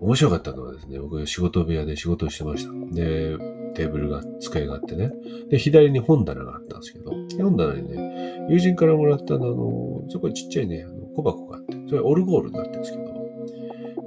[0.00, 2.94] 面白かったのはですね、僕仕事部屋で仕事をしてました。
[2.94, 3.36] で、
[3.74, 5.12] テーブルが、机があってね。
[5.50, 13.04] で、左に本棚があったんですけど、本棚にね、友人からもらったあの、そこにちっちゃいね、あの小箱があって、それオルゴールになってるんですけど、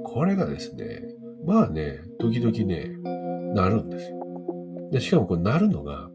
[0.04, 1.02] これがですね、
[1.44, 2.96] まあね、時々ね、
[3.54, 4.18] 鳴るんですよ。
[4.90, 6.10] で、しかもこれ鳴るのが、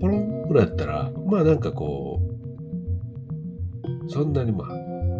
[0.00, 4.68] ポロンぐらいだったら、まあなんかこう、そんなにまあ、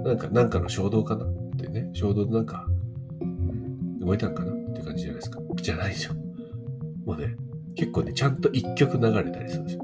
[0.07, 2.67] なんか、なんかの衝動かなってね、衝動でなんか、
[4.09, 4.53] 動いたんかな？
[4.53, 5.40] って感じじゃないですか。
[5.61, 6.14] じゃないでしょ。
[7.05, 7.37] もうね、
[7.75, 9.83] 結構ね、ちゃんと一曲流れたりするんですよ。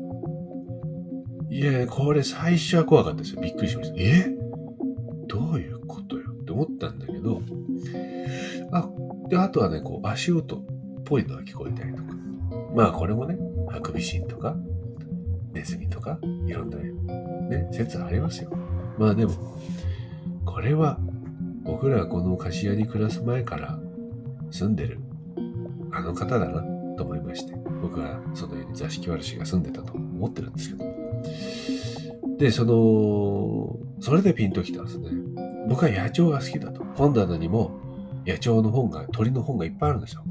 [1.50, 3.42] いや、これ最初は怖かったですよ。
[3.42, 3.96] びっくりしました。
[3.98, 4.34] え？
[5.28, 6.32] どういうことよ？
[6.32, 7.42] って思ったんだけど、
[8.72, 8.88] あ、
[9.28, 10.64] で、あとはね、こう、足音っ
[11.04, 12.14] ぽいのが聞こえたりとか。
[12.74, 14.56] まあ、これもね、ハクビシンとか、
[15.52, 18.50] ネズミとか、いろんなね、説ありますよ。
[18.98, 19.32] まあでも、
[20.44, 20.98] これは、
[21.62, 23.78] 僕らがこの貸し屋に暮らす前から
[24.54, 25.00] 住んでる
[25.90, 26.62] あの方だな
[26.96, 30.84] と思いまして、僕はその家に座敷わらしが住んでたと思ってるんですけど。
[32.38, 35.10] で、その、それでピンときたんですね。
[35.68, 36.84] 僕は野鳥が好きだと。
[36.94, 37.80] 本棚にも
[38.24, 40.22] 野鳥の本が、鳥の本がいっぱいあるんですよ。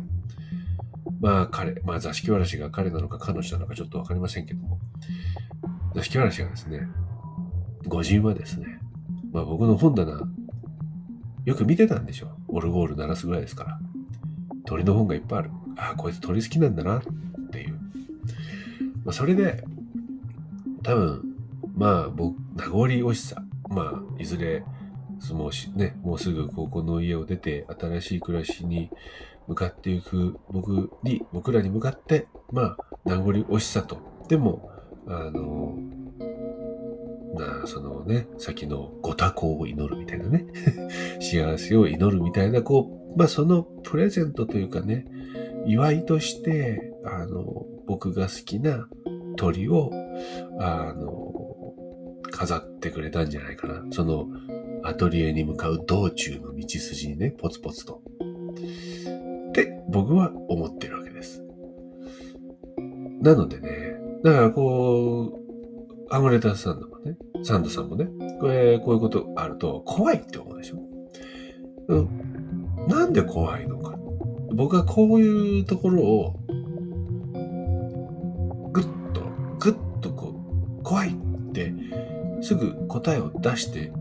[1.20, 4.80] まあ彼、まあ座敷わらしが彼なのか彼女なのかちょっとわかりませんけども、
[5.96, 6.88] 座敷わらしがですね、
[7.88, 8.80] 御人はですね、
[9.34, 10.22] まあ僕の本棚、
[11.44, 12.58] よく見てたんでしょう。
[12.58, 13.80] オルゴール鳴らすぐらいですから。
[14.74, 15.52] 鳥の本がいっぱいある。
[15.78, 17.02] ああ、こいつ鳥好きなんだなっ
[17.52, 17.80] ていう。
[19.06, 19.64] まあ、それで、
[20.82, 21.36] 多分、
[21.76, 23.44] まあ、僕、名残惜しさ。
[23.70, 24.64] まあ、いずれ、
[25.32, 28.90] もう、ね、もうすぐここの家を出て、新しい暮らしに
[29.48, 34.00] 向かっていく僕に、僕らに向かって、まあ、名残惜しさと。
[34.28, 34.72] でも、
[35.06, 35.78] あの、
[37.36, 40.48] な、そのね、先のご多幸を祈るみたいなね、
[41.22, 45.06] 幸せを祈るみたいな、こう、まあそのプレゼントというかね、
[45.66, 48.88] 祝いとして、あの、僕が好きな
[49.36, 49.92] 鳥を、
[50.60, 51.74] あの、
[52.32, 53.86] 飾ってくれたんじゃないかな。
[53.92, 54.28] その、
[54.84, 58.02] アトリエに向かう道中の道筋にね、ポツポツと。
[59.50, 61.44] って僕は思ってるわけです。
[63.22, 63.70] なのでね、
[64.24, 68.08] だからこう、アムレタスサンドもね、サンドさんもね、
[68.40, 70.80] これ、こういうことあると怖いって思うでしょ？
[71.88, 72.23] うん。
[72.88, 73.98] なんで怖いのか。
[74.54, 76.40] 僕はこういうところを、
[78.72, 79.22] ぐっと、
[79.60, 80.36] ぐっとこ
[80.80, 81.74] う、怖いって
[82.42, 83.92] すぐ答えを出して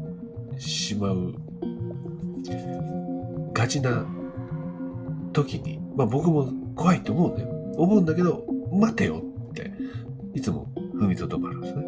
[0.59, 1.35] しまう
[3.53, 4.05] ガチな
[5.33, 7.49] 時に、まあ僕も怖いと思うんだよ。
[7.77, 9.73] 思うんだけど、待てよって、
[10.35, 10.67] いつも
[10.97, 11.85] 踏みとどまるんですね。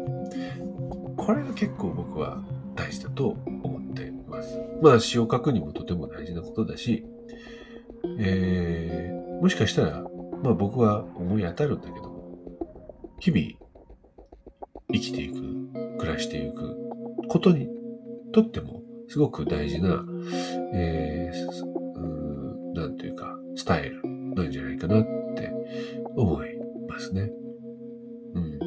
[1.17, 2.43] これが結構僕は
[2.75, 3.37] 大事だと
[4.81, 4.93] ま。
[4.93, 7.05] あ詩を書くにもとても大事なことだし、
[8.19, 10.03] えー、もしかしたら、
[10.43, 12.37] まあ僕は思い当たるんだけども、
[13.19, 13.41] 日々
[14.93, 16.75] 生きていく、暮らしていく
[17.27, 17.69] ことに
[18.31, 20.03] とってもすごく大事な、
[20.73, 24.01] えー、うなんというか、スタイル
[24.35, 25.03] なんじゃないかなっ
[25.35, 25.51] て
[26.15, 26.49] 思い
[26.87, 27.31] ますね。
[28.33, 28.59] うん。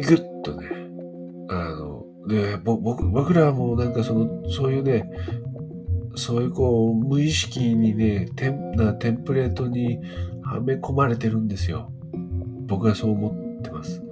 [0.00, 0.68] ぐっとね、
[2.26, 5.10] の、で、僕、僕らもなんかその、そういうね、
[6.16, 9.98] そういうこう、無意識にね、テンなテンプレートに
[10.42, 11.92] はめ込まれてるんですよ。
[12.66, 14.02] 僕はそう思ってます。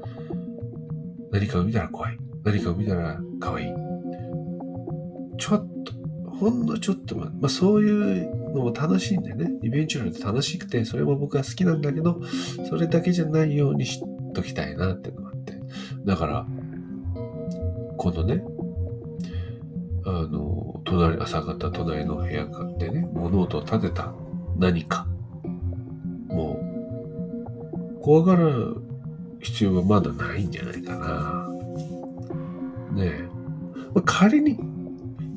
[1.33, 2.19] 何かを見たら怖い。
[2.45, 3.67] 何かを見たら可愛い。
[5.39, 5.93] ちょっと、
[6.31, 9.51] ほんのちょっとまあそういうのも楽しいんでね。
[9.63, 12.21] イベンチュアルで楽しくて、それも僕は好きなんだけど、
[12.69, 14.01] それだけじゃないようにし
[14.35, 15.55] ときたいなっていうのがあって。
[16.05, 16.47] だから、
[18.05, 18.45] このね、
[20.05, 24.13] あの、隣、朝方隣の部屋でね、物音を立てた
[24.59, 25.07] 何か。
[26.29, 26.61] も
[27.97, 28.77] う、怖がる
[29.41, 31.49] 必要はまだないんじゃないかな。
[32.93, 33.23] ねえ。
[33.95, 34.59] まあ、仮に、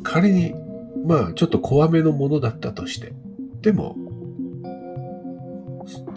[0.04, 0.54] 仮に、
[1.06, 3.14] まあ、ちょっと怖めのものだったとして。
[3.62, 3.96] でも、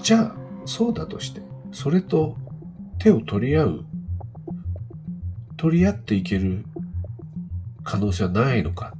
[0.02, 2.36] じゃあ、そうだとして、それと
[2.98, 3.84] 手を取り合う、
[5.60, 6.64] 取り合っていける
[7.84, 8.94] 可能性はないのか。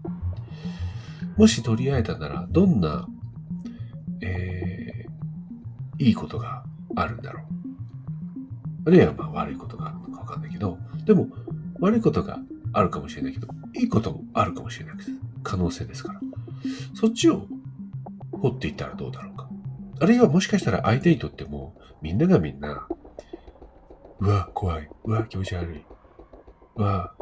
[1.39, 3.09] もし取り合えたなら、どんな、
[4.21, 6.63] えー、いいことが
[6.97, 8.89] あるんだろう。
[8.89, 11.29] あるいはまあ悪いことがあるのかわかんないけど、でも
[11.81, 12.39] 悪いことが
[12.75, 14.97] あるかもしれないけど、いいこともあるかもしれない
[15.43, 16.21] 可能性ですから。
[16.93, 17.47] そっちを
[18.33, 19.49] 掘っていったらどうだろうか。
[19.99, 22.87] あるいはもしかしたら相手にとっても、みんながみんな、
[24.19, 24.91] うわ、怖い。
[25.05, 25.90] うわ、気持ち悪い。
[26.77, 27.13] うわ、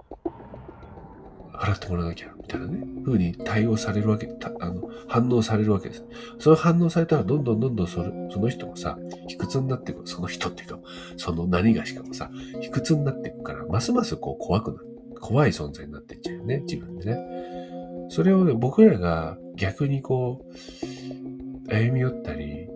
[1.58, 4.28] 払ってもらわなきゃ、みたいなね、風に対応されるわけ、
[4.60, 6.04] あの、反応されるわけです。
[6.38, 10.06] その反応されたら、どんどんどんどんそれその人もさ、卑屈になっていく。
[10.06, 10.78] その人っていうか、
[11.16, 12.30] その何がしかもさ、
[12.60, 14.86] 卑屈になっていくから、ますますこう怖くなる。
[15.20, 17.18] 怖い存在になっていっちゃうよね、自分でね。
[18.10, 20.46] それをね、僕らが逆にこ
[21.68, 22.68] う、歩み寄ったり、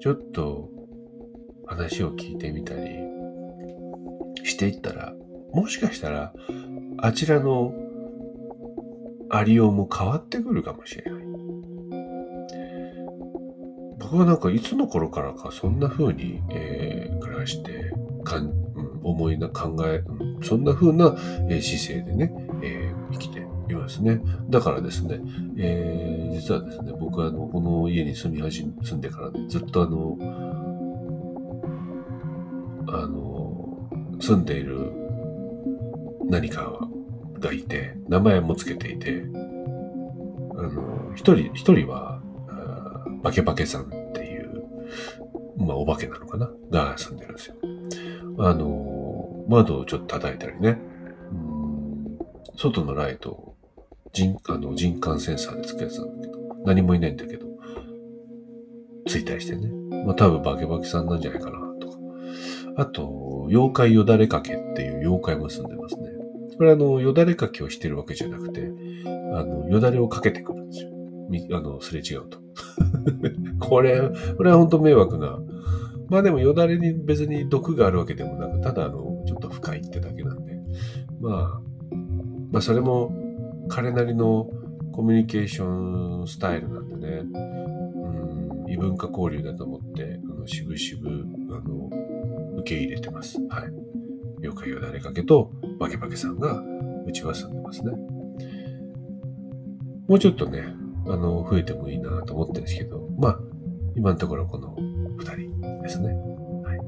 [0.00, 0.68] ちょっと
[1.66, 2.90] 話を聞いてみたり
[4.42, 5.14] していったら、
[5.52, 6.32] もしかしたら、
[6.98, 7.74] あちらの
[9.30, 11.22] ありようも変わってくるかもしれない。
[13.98, 17.92] 僕はなんかいつの頃からかそんな風に、えー、暮らして
[18.24, 21.14] かん、うん、思いな考え、うん、そんな風な、
[21.48, 24.20] えー、姿勢でね、えー、生きていますね。
[24.48, 25.20] だからですね、
[25.56, 30.18] えー、実はですね、僕はあのこの家に住み始め、住んでからね、ずっとあの、
[32.88, 33.88] あの、
[34.20, 34.90] 住んでいる
[36.30, 36.78] 何か
[37.38, 39.24] がいて、名前もつけていて、
[40.56, 42.22] あの、一人、一人は、
[43.22, 44.64] バケバケさんっていう、
[45.58, 46.50] まあ、お化けなのかな？
[46.70, 47.56] が住んでるんですよ。
[48.38, 50.78] あの、窓をちょっと叩いたりね、
[52.56, 53.56] 外のライトを
[54.12, 57.46] 人、あの、人感センサーでつくやつなんだけど、何もいないんだけど、
[59.06, 59.68] ついたりしてね。
[60.04, 61.98] まあ、多分バケバケさんなんじゃないかな、とか。
[62.76, 66.10] あと、妖怪よだれかけっていう妖怪も住んでますね。
[66.60, 68.70] これあの、よだれかけをしてるわけじゃなくて、
[69.32, 70.90] あの、よだれをかけてくるんですよ。
[71.56, 72.38] あの、すれ違うと。
[73.66, 73.98] これ、
[74.36, 75.38] これは本当迷惑な。
[76.10, 80.60] まあでもよだれに別に毒があるわけでもなく、ただあの、ちょっと深いってだけなんで。
[81.18, 81.60] まあ、
[82.52, 83.10] まあそれも
[83.70, 84.50] 彼なりの
[84.92, 87.22] コミュニケーションスタイルなんでね、
[88.66, 91.08] うん、異文化交流だと思って、あの、しぶしぶ、
[91.52, 91.88] あの、
[92.58, 93.38] 受け入れてます。
[93.48, 93.89] はい。
[94.42, 96.62] 妖怪よだれかけとバケバケさんが
[97.06, 97.92] うちは住んでますね。
[100.08, 100.64] もうちょっとね、
[101.06, 103.38] あの、増えてもいいなと思ってるんですけど、まあ、
[103.94, 104.76] 今のところこの
[105.18, 106.08] 二人ですね。
[106.64, 106.78] はい。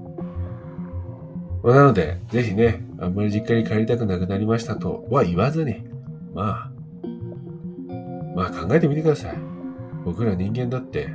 [1.62, 5.84] まあ、なので、ぜひね、あんまり実家に帰りたくなくなりましたとは言わずに、
[6.34, 6.72] まあ、
[8.34, 9.36] まあ考えてみてください。
[10.04, 11.08] 僕ら人間だって、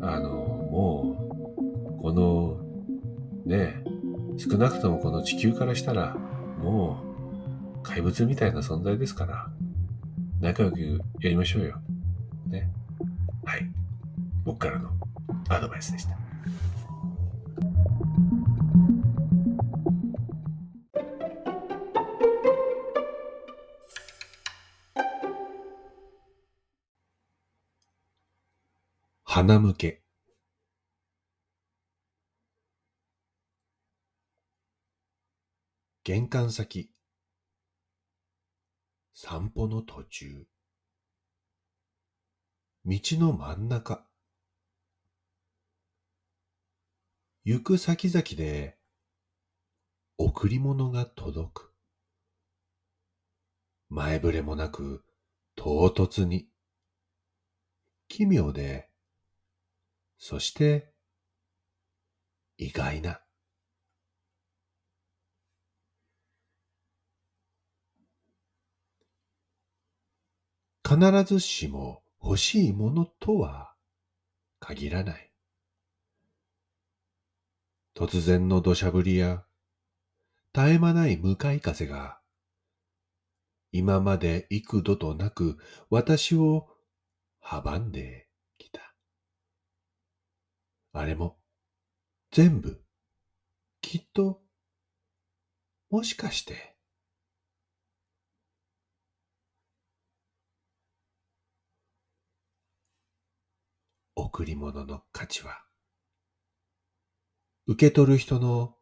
[0.00, 1.16] あの、も
[1.98, 2.58] う、この、
[3.44, 3.84] ね、
[4.40, 6.16] 少なくともこの地球からしたら、
[6.62, 7.02] も
[7.76, 9.50] う、怪物みたいな存在ですから、
[10.40, 10.80] 仲良く
[11.20, 11.78] やりましょうよ。
[12.46, 12.70] ね。
[13.44, 13.70] はい。
[14.42, 14.92] 僕からの
[15.50, 16.16] アドバイスでした。
[29.24, 30.00] 鼻向け。
[36.02, 36.90] 玄関先。
[39.12, 40.46] 散歩の途中。
[42.86, 44.06] 道の真ん中。
[47.44, 48.78] 行く先々で
[50.16, 51.74] 贈り物が届く。
[53.90, 55.04] 前触れもなく
[55.54, 56.48] 唐突に。
[58.08, 58.88] 奇妙で、
[60.16, 60.94] そして
[62.56, 63.20] 意外な。
[70.90, 73.74] 必ずしも欲しいものとは
[74.58, 75.30] 限らない。
[77.94, 79.44] 突然の土砂降りや
[80.52, 82.18] 絶え間ない向かい風が
[83.70, 85.58] 今まで幾度となく
[85.90, 86.66] 私を
[87.40, 88.26] 阻んで
[88.58, 88.80] きた。
[90.92, 91.38] あれも
[92.32, 92.82] 全部
[93.80, 94.42] きっと
[95.88, 96.69] もしかして
[104.22, 105.64] 贈り物の価値は、
[107.66, 108.76] 受け取る人の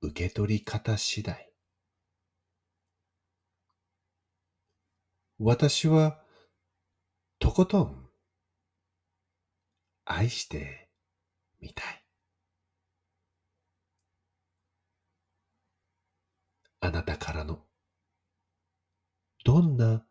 [0.00, 1.52] 受け取り方次第。
[5.40, 6.22] 私は、
[7.40, 8.08] とことん、
[10.04, 10.88] 愛して
[11.60, 12.04] みたい。
[16.78, 17.66] あなたからの、
[19.44, 20.06] どんな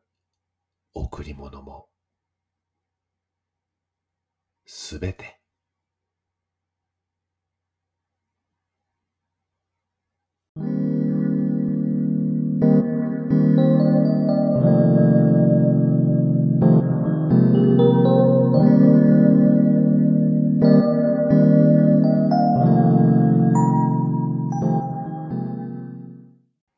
[0.93, 1.87] 贈り物も、
[4.79, 5.39] すべて。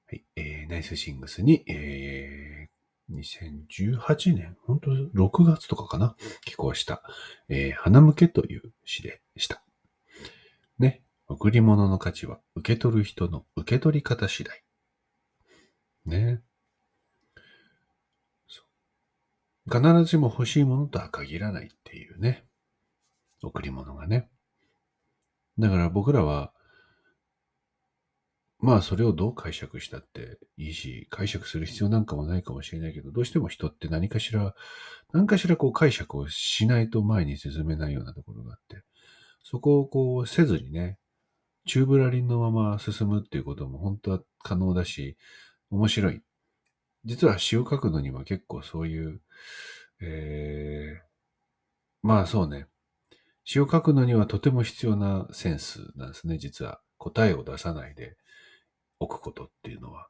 [0.07, 2.08] はい、ナイスシングスに、えー
[3.19, 7.03] 2018年、本当6月とかかな寄稿した、
[7.47, 9.63] えー、花向けという詩でした。
[10.77, 11.03] ね。
[11.27, 14.63] 贈り物の価値は受け取る人の受け取り方次第。
[16.05, 16.41] ね。
[19.71, 22.45] 必ずしも欲しいものとは限らないっていうね。
[23.43, 24.29] 贈り物がね。
[25.59, 26.51] だから僕らは、
[28.59, 34.53] まあそれをどう解釈したっていいし、解釈する必要なんかもないかもしれないけど、どうしても人って何かしら、
[35.13, 38.83] 何かしらこう解釈をしないと前に進めないようなところがあって、
[39.43, 40.97] そこをこうせずにね、
[41.65, 45.17] チューブラリンのまま進むっていうことも本当は可能だし、
[45.71, 46.21] 面白い。
[47.05, 49.21] 実は詩を書くのには結構そういう、
[50.01, 52.67] えー、まあそうね。
[53.45, 56.81] 詩を書くのにはとても必要なセンスなんですね、実は。
[56.97, 58.17] 答えを出さないで。
[58.99, 60.07] 置くことっていうのは、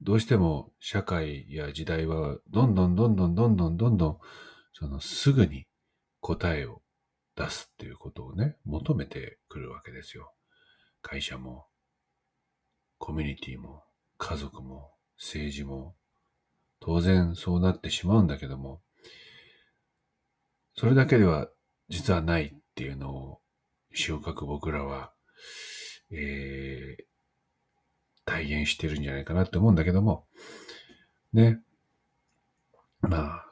[0.00, 4.18] どうしても社会や時代はどんどんどんどんどんどんどんどん
[4.72, 5.66] そのすぐに
[6.20, 6.82] 答えを
[7.36, 10.32] 出すっていうことをね、求めてくるわけですよ。
[11.02, 11.66] 会社も、
[12.98, 13.84] コミュニティも、
[14.18, 15.94] 家族も、政治も、
[16.80, 18.82] 当然そうなってしまうんだけども、
[20.74, 21.48] それだけでは
[21.88, 23.40] 実はないっていうのを
[23.94, 25.12] 詩を書く僕らは、
[26.12, 27.04] えー、
[28.28, 30.26] 体現してるんじゃないかなって思うんだけども、
[31.32, 31.60] ね。
[33.00, 33.44] まあ、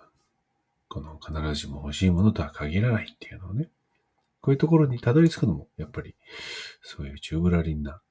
[0.89, 3.71] この必ずしも欲しいものとは限らないっていうのをね、
[4.43, 6.15] こういうところにたどり着くのも、やっぱり、
[6.83, 8.03] そういうチューブラリンな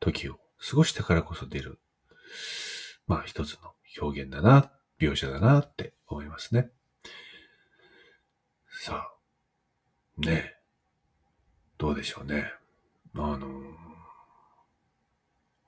[0.00, 1.80] 時を過ごしてからこそ出る、
[3.06, 6.68] まあ一つの表現だな、描写だなって思いますね。
[8.68, 9.08] さ
[10.18, 10.56] あ、ね
[11.78, 12.52] どうでしょうね。
[13.14, 13.48] あの、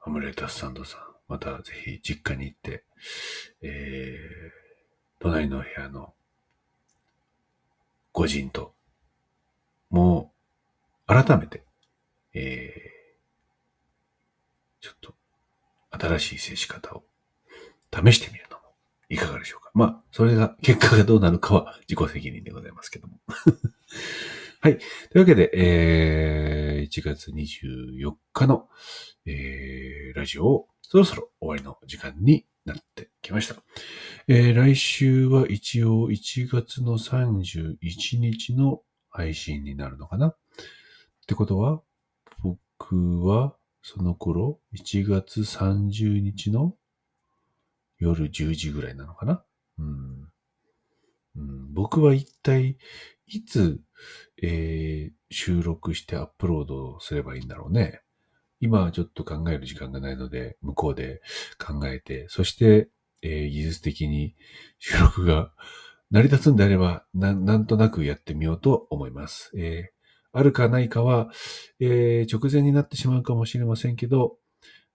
[0.07, 2.85] アムレタスサンドさん、またぜひ実家に行って、
[3.61, 6.15] えー、隣の部屋の
[8.13, 8.73] ご人と、
[9.91, 10.33] も
[11.09, 11.65] う、改めて、
[12.35, 15.15] えー、ちょっと、
[15.91, 17.03] 新しい接し方を
[17.93, 18.46] 試してみる。
[19.09, 19.71] いかがでしょうか。
[19.75, 23.21] まあ、それが、結果がどうなるかは自己責任でございますけども。
[24.61, 24.79] はい。
[24.79, 24.87] とい
[25.17, 28.69] うわけで、えー、1月24日の、
[29.27, 33.57] えー、ラジオをそろそろ終わりの時間になってきました。
[34.29, 37.77] えー、来週は一応1月の31
[38.19, 40.37] 日の配信になるのかなっ
[41.27, 41.83] てことは、
[42.43, 46.75] 僕はその頃1月30日の
[47.99, 49.45] 夜10時ぐらいなのかな、
[49.79, 50.29] うん、
[51.37, 52.77] うん、僕は一体
[53.27, 53.81] いつ、
[54.43, 58.01] えー、収録してアップロードすればいいんだろうね。
[58.61, 61.21] 今はちょっと考える時間がないので、向こうで
[61.59, 62.89] 考えて、そして、
[63.23, 64.35] えー、技術的に
[64.79, 65.53] 収録が
[66.11, 69.53] 成り立つんであれば、ななんとなくやってみようと思います。
[69.59, 71.31] えー、あるかないかは、
[71.81, 74.39] えー、直前になってしまうかもしれませんけど、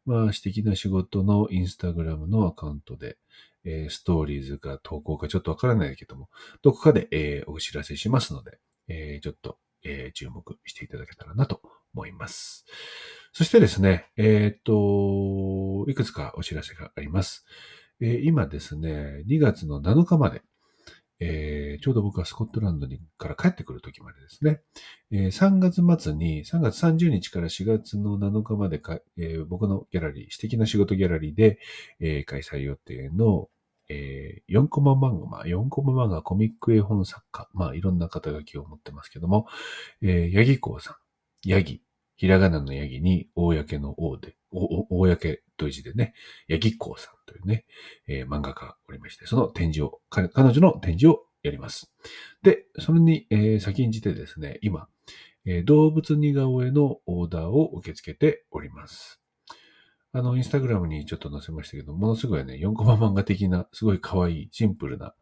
[0.06, 3.18] まあ、私的な仕事のインスタグラムのアカウントで、
[3.64, 6.30] えー、ストーリーズか投稿かちょっとわからないけども、
[6.62, 11.62] どこかで、えー、お知らせしますので、えー、ちょっと、えー、注目していただけたらなと
[11.94, 12.66] 思います。
[13.34, 17.46] そしてですね、えっ、と、いくつかお知らせがあります。
[18.02, 20.42] えー、今ですね、2月の7日まで、
[21.24, 24.62] えー、ちょうど僕はスコットランドにから帰ってくる時までですね、
[25.12, 31.60] えー、3月末に、3月30日から4月の7日までか、えー、僕のギャラリー、私的な仕事ギャラリーで、
[32.00, 33.50] えー、開催予定の、
[33.88, 39.46] えー、4コマ漫画、4コマ漫画、コミック絵本作家、まあ、いろんな肩書きを持ってますけども、
[40.02, 40.98] えー、ヤギコウさ
[41.46, 41.84] ん、ヤギ、
[42.16, 46.14] ひらがなのヤギに、公の王で、お、お公という字でね、
[46.48, 47.66] ヤギコウさんというね、
[48.08, 51.92] えー、漫画家おりまして、その展示を、彼女の展示をやります。
[52.44, 54.88] で、それに、えー、先んじてですね、今、
[55.46, 59.22] えー、動物似顔絵のオーダーを受け付けております。
[60.14, 65.16] あの、インスタグラムにちょっと載せましたけど、ものすごいね、4コマ漫画的な、すごい可愛い、シンプルな、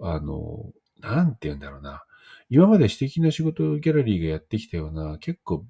[0.00, 2.04] あの、なんて言うんだろうな。
[2.50, 5.64] 今まで私的な仕事ギャラリーがやってきたような、結構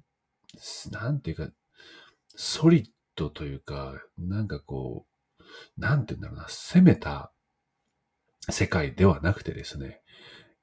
[0.91, 1.49] なんていうか、
[2.37, 5.05] ソリッドというか、なんかこ
[5.39, 5.43] う、
[5.77, 7.31] なんていうんだろうな、攻めた
[8.49, 10.01] 世界ではなくてですね、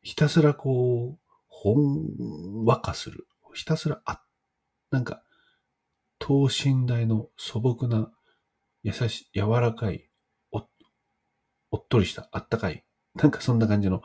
[0.02, 3.26] ひたすらこう、ほんわかする。
[3.54, 4.22] ひたすら、あ、
[4.90, 5.22] なんか、
[6.18, 8.10] 等身大の素朴な、
[8.82, 10.08] 優しい、柔らかい、
[10.52, 10.66] お、
[11.70, 14.02] おっとりした、あったかい、なんかそんな感じの、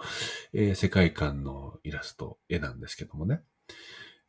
[0.53, 3.41] えー、世界観のイラスト、絵なんですけどもね。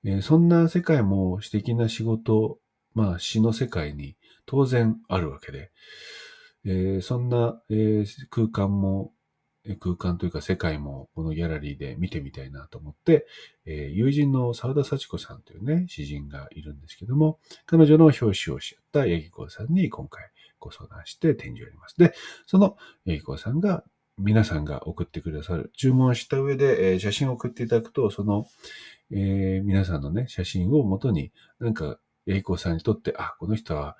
[0.05, 2.59] えー、そんな世界も私的な仕事、
[2.95, 4.17] まあ詩の世界に
[4.47, 5.71] 当然あるわけで、
[6.65, 9.13] えー、そんな、えー、空間も、
[9.81, 13.27] 空間というか世界もこのギャラリーで見てみたいなと思って、
[13.65, 20.29] え友人の沢田幸子さんというね、詩人がいるんですけども、彼女の表紙をし合った八木子さんに今回
[20.59, 21.97] ご相談して展示をやります。
[21.97, 22.13] で、
[22.47, 22.77] その
[23.07, 23.85] 八木子さんが
[24.19, 28.47] 皆さんが送ってくださる、注文した上で、え写真を送っていただくと、その、
[29.11, 33.97] えー、皆さんのね、写真をもとに、なんか、栄光さんにとって、あ、この人は、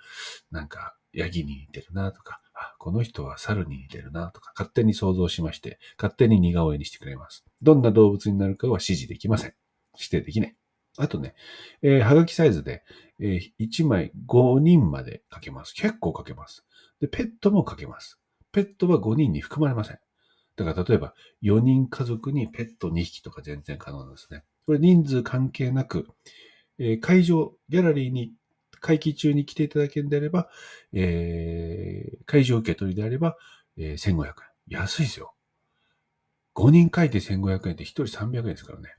[0.51, 7.45] なんか、ヤギに似てるなとか、あ、この人は猿に似てるなとか、勝手に想像しまして、勝手に似顔絵にしてくれます。
[7.63, 9.55] どんな動物になるかは指示できません。
[9.97, 10.57] 指定できない。
[10.97, 11.35] あとね、
[11.83, 12.85] えー、はがきサイズで、
[13.21, 15.75] えー、1枚5人まで書けます。
[15.75, 16.65] 結構書けます。
[17.01, 18.21] で、ペットも書けます。
[18.53, 19.99] ペットは5人に含まれません。
[20.57, 24.45] だから例えば4人家族にペット2匹とか全然可能なんですね。
[24.67, 26.07] これ人数関係なく、
[26.79, 28.33] え、会場、ギャラリーに
[28.81, 30.51] 会期中に来ていただけるんであれば、
[30.93, 33.37] えー、会場受け取りであれば、
[33.79, 34.35] えー、1500円。
[34.69, 35.35] 安いですよ。
[36.55, 38.91] 5人書いて1500円って1人300円ですからね。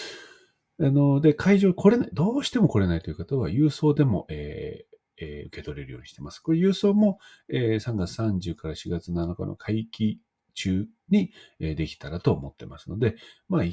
[0.78, 6.40] あの、で、会場来れない、どうしても来れないという方は、郵送でも、えーえー、受け取れるようにしてます。
[6.40, 10.20] これ郵送も、えー、3月30から4月7日の会期
[10.54, 13.16] 中に、えー、できたらと思ってますので、
[13.48, 13.64] まあ、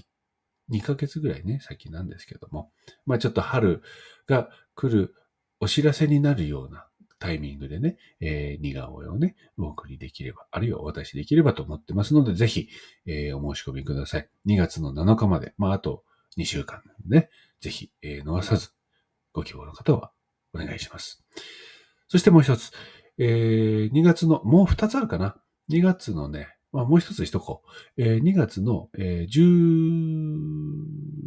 [0.72, 2.72] 2ヶ月ぐらいね、先なんですけども、
[3.06, 3.82] まあちょっと春
[4.28, 5.16] が来る
[5.60, 6.88] お知らせになるような
[7.20, 12.68] タイミングでね、えー、似顔絵をね、お送りできれば、あるいはお渡しできればと思ってますので、ぜひ、
[13.06, 14.30] えー、お申し込みください。
[14.46, 16.04] 2月の7日まで、まああと
[16.38, 17.30] 2週間ね、
[17.62, 18.72] ぜひ、えー、逃さず、
[19.32, 20.12] ご希望の方は
[20.54, 21.24] お願いします。
[22.10, 22.72] そしてもう一つ、
[23.18, 25.38] えー、2月の、もう2つあるかな
[25.72, 27.62] ？2月のね、まあ、もう一つしとこ
[27.98, 28.02] う。
[28.02, 29.34] えー、2月の、えー、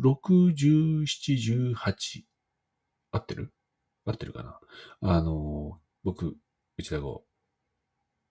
[0.03, 2.25] 16、17、18。
[3.13, 3.55] 合ってる？
[4.05, 4.61] 合ってるかな？
[5.03, 6.37] あのー、僕、
[6.77, 7.25] 内田号、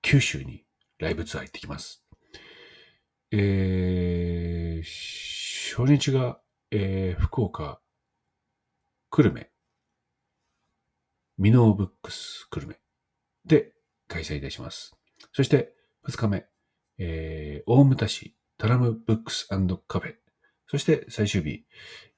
[0.01, 0.65] 九州に
[0.99, 2.05] ライブツアー行ってきます。
[3.31, 6.39] えー、初日が、
[6.71, 7.81] えー、福岡、
[9.09, 9.49] 久留米、
[11.37, 12.79] ミノーブックス久留米
[13.45, 13.73] で
[14.07, 14.95] 開催いたします。
[15.31, 16.45] そして、二日目、
[16.97, 20.13] えー、大牟田市タラムブックスカフェ。
[20.67, 21.65] そして最終日、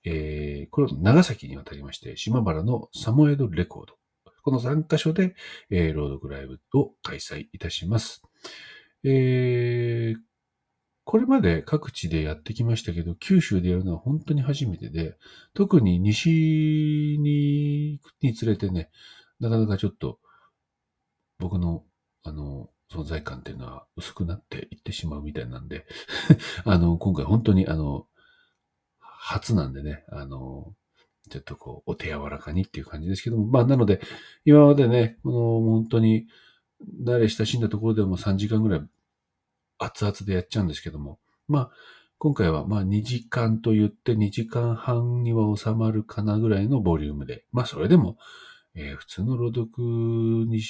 [0.04, 3.96] えー、これ長崎に渡りまして、島原のサモエドレコード。
[4.44, 5.36] この3カ所で、
[5.70, 8.22] えー、朗読ライブを開催いたします。
[9.04, 10.20] えー、
[11.04, 15.18] これまで各地でやってきましたけど、九州でやるのは本当に初めてで、
[15.54, 18.90] 特に西に行くにつれてね、
[19.40, 20.20] なかなかちょっと
[21.40, 21.84] 僕の、
[22.24, 25.86] あの、存在感っていうのは薄くなっていってしまうみたいなんで
[26.66, 28.08] あの、今回本当にあの、
[29.00, 30.74] 初なんでね、あの、
[31.30, 34.00] ちょっとこう、お手柔らかにっていう感じですけども、まあ、なので、
[34.46, 36.28] 今までね、この、本当に、
[37.04, 38.88] 慣れ親しんだところでも3時間ぐらい
[39.80, 41.72] 熱々でやっちゃうんですけども、まあ、
[42.20, 48.18] 今回はまあ2時間と言って2時間半には収まるかなぐらいのボリュームで、まあそれでも、
[48.74, 49.84] えー、普通の朗読
[50.48, 50.62] に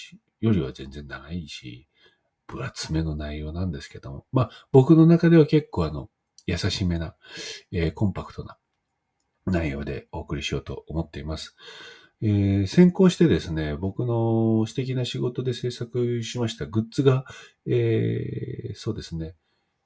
[0.41, 1.87] よりは全然長いし、
[2.47, 6.09] 分厚めの内容なんですけども、まあ僕の中では結構あの、
[6.45, 7.15] 優しめな、
[7.71, 8.57] えー、コンパクトな
[9.45, 11.55] 内容でお送りしようと思っています。
[12.21, 17.25] えー、先行してですね、僕の素敵な仕事で制作しましたグッズが、
[17.67, 19.35] えー、そうですね、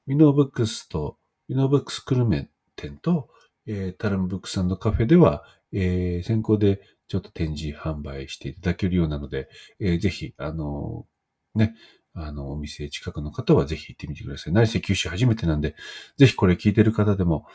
[0.08, 1.18] ミノーブックスと、
[1.50, 3.30] ミノーブックスクルメ店と、
[3.68, 5.44] えー、タラムブックスさんのカフェでは、
[5.74, 9.50] えー、先行でちょっと展示販売していただけるようなので、
[9.80, 11.06] えー、ぜひ、あの、
[11.54, 11.76] ね、
[12.14, 14.54] あの、お店近くの方はぜひ行ってみてください。
[14.54, 15.76] 何せ九州初めてなんで、
[16.18, 17.46] ぜひこれ聞いてる方でも、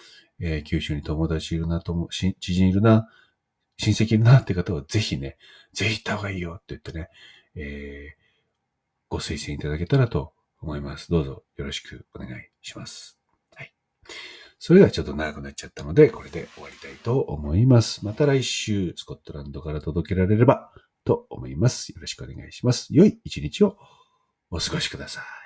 [0.41, 3.09] えー、九州に友達いるなとも、知人いるな、
[3.79, 5.37] 親戚いるなって方はぜひね、
[5.73, 7.09] ぜひ行った方がいいよって言ってね、
[7.55, 8.27] えー、
[9.09, 11.11] ご推薦いただけたらと思います。
[11.11, 12.33] どうぞよろしくお願い
[12.63, 13.19] します。
[13.55, 13.73] はい。
[14.59, 18.05] それではちょっと長くなっちゃったので、これで終わりたいと思います。
[18.07, 20.73] また来週、スコットランドから届けられれば
[21.05, 21.91] と思います。
[21.91, 22.89] よろしくお願いします。
[22.91, 23.77] 良い一日を
[24.51, 25.37] お過ごしください。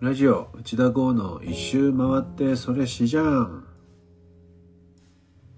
[0.00, 3.66] ラジオ内田剛の一周回ってそれしじゃん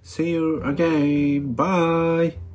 [0.05, 1.57] See you again.
[1.57, 2.46] Bye.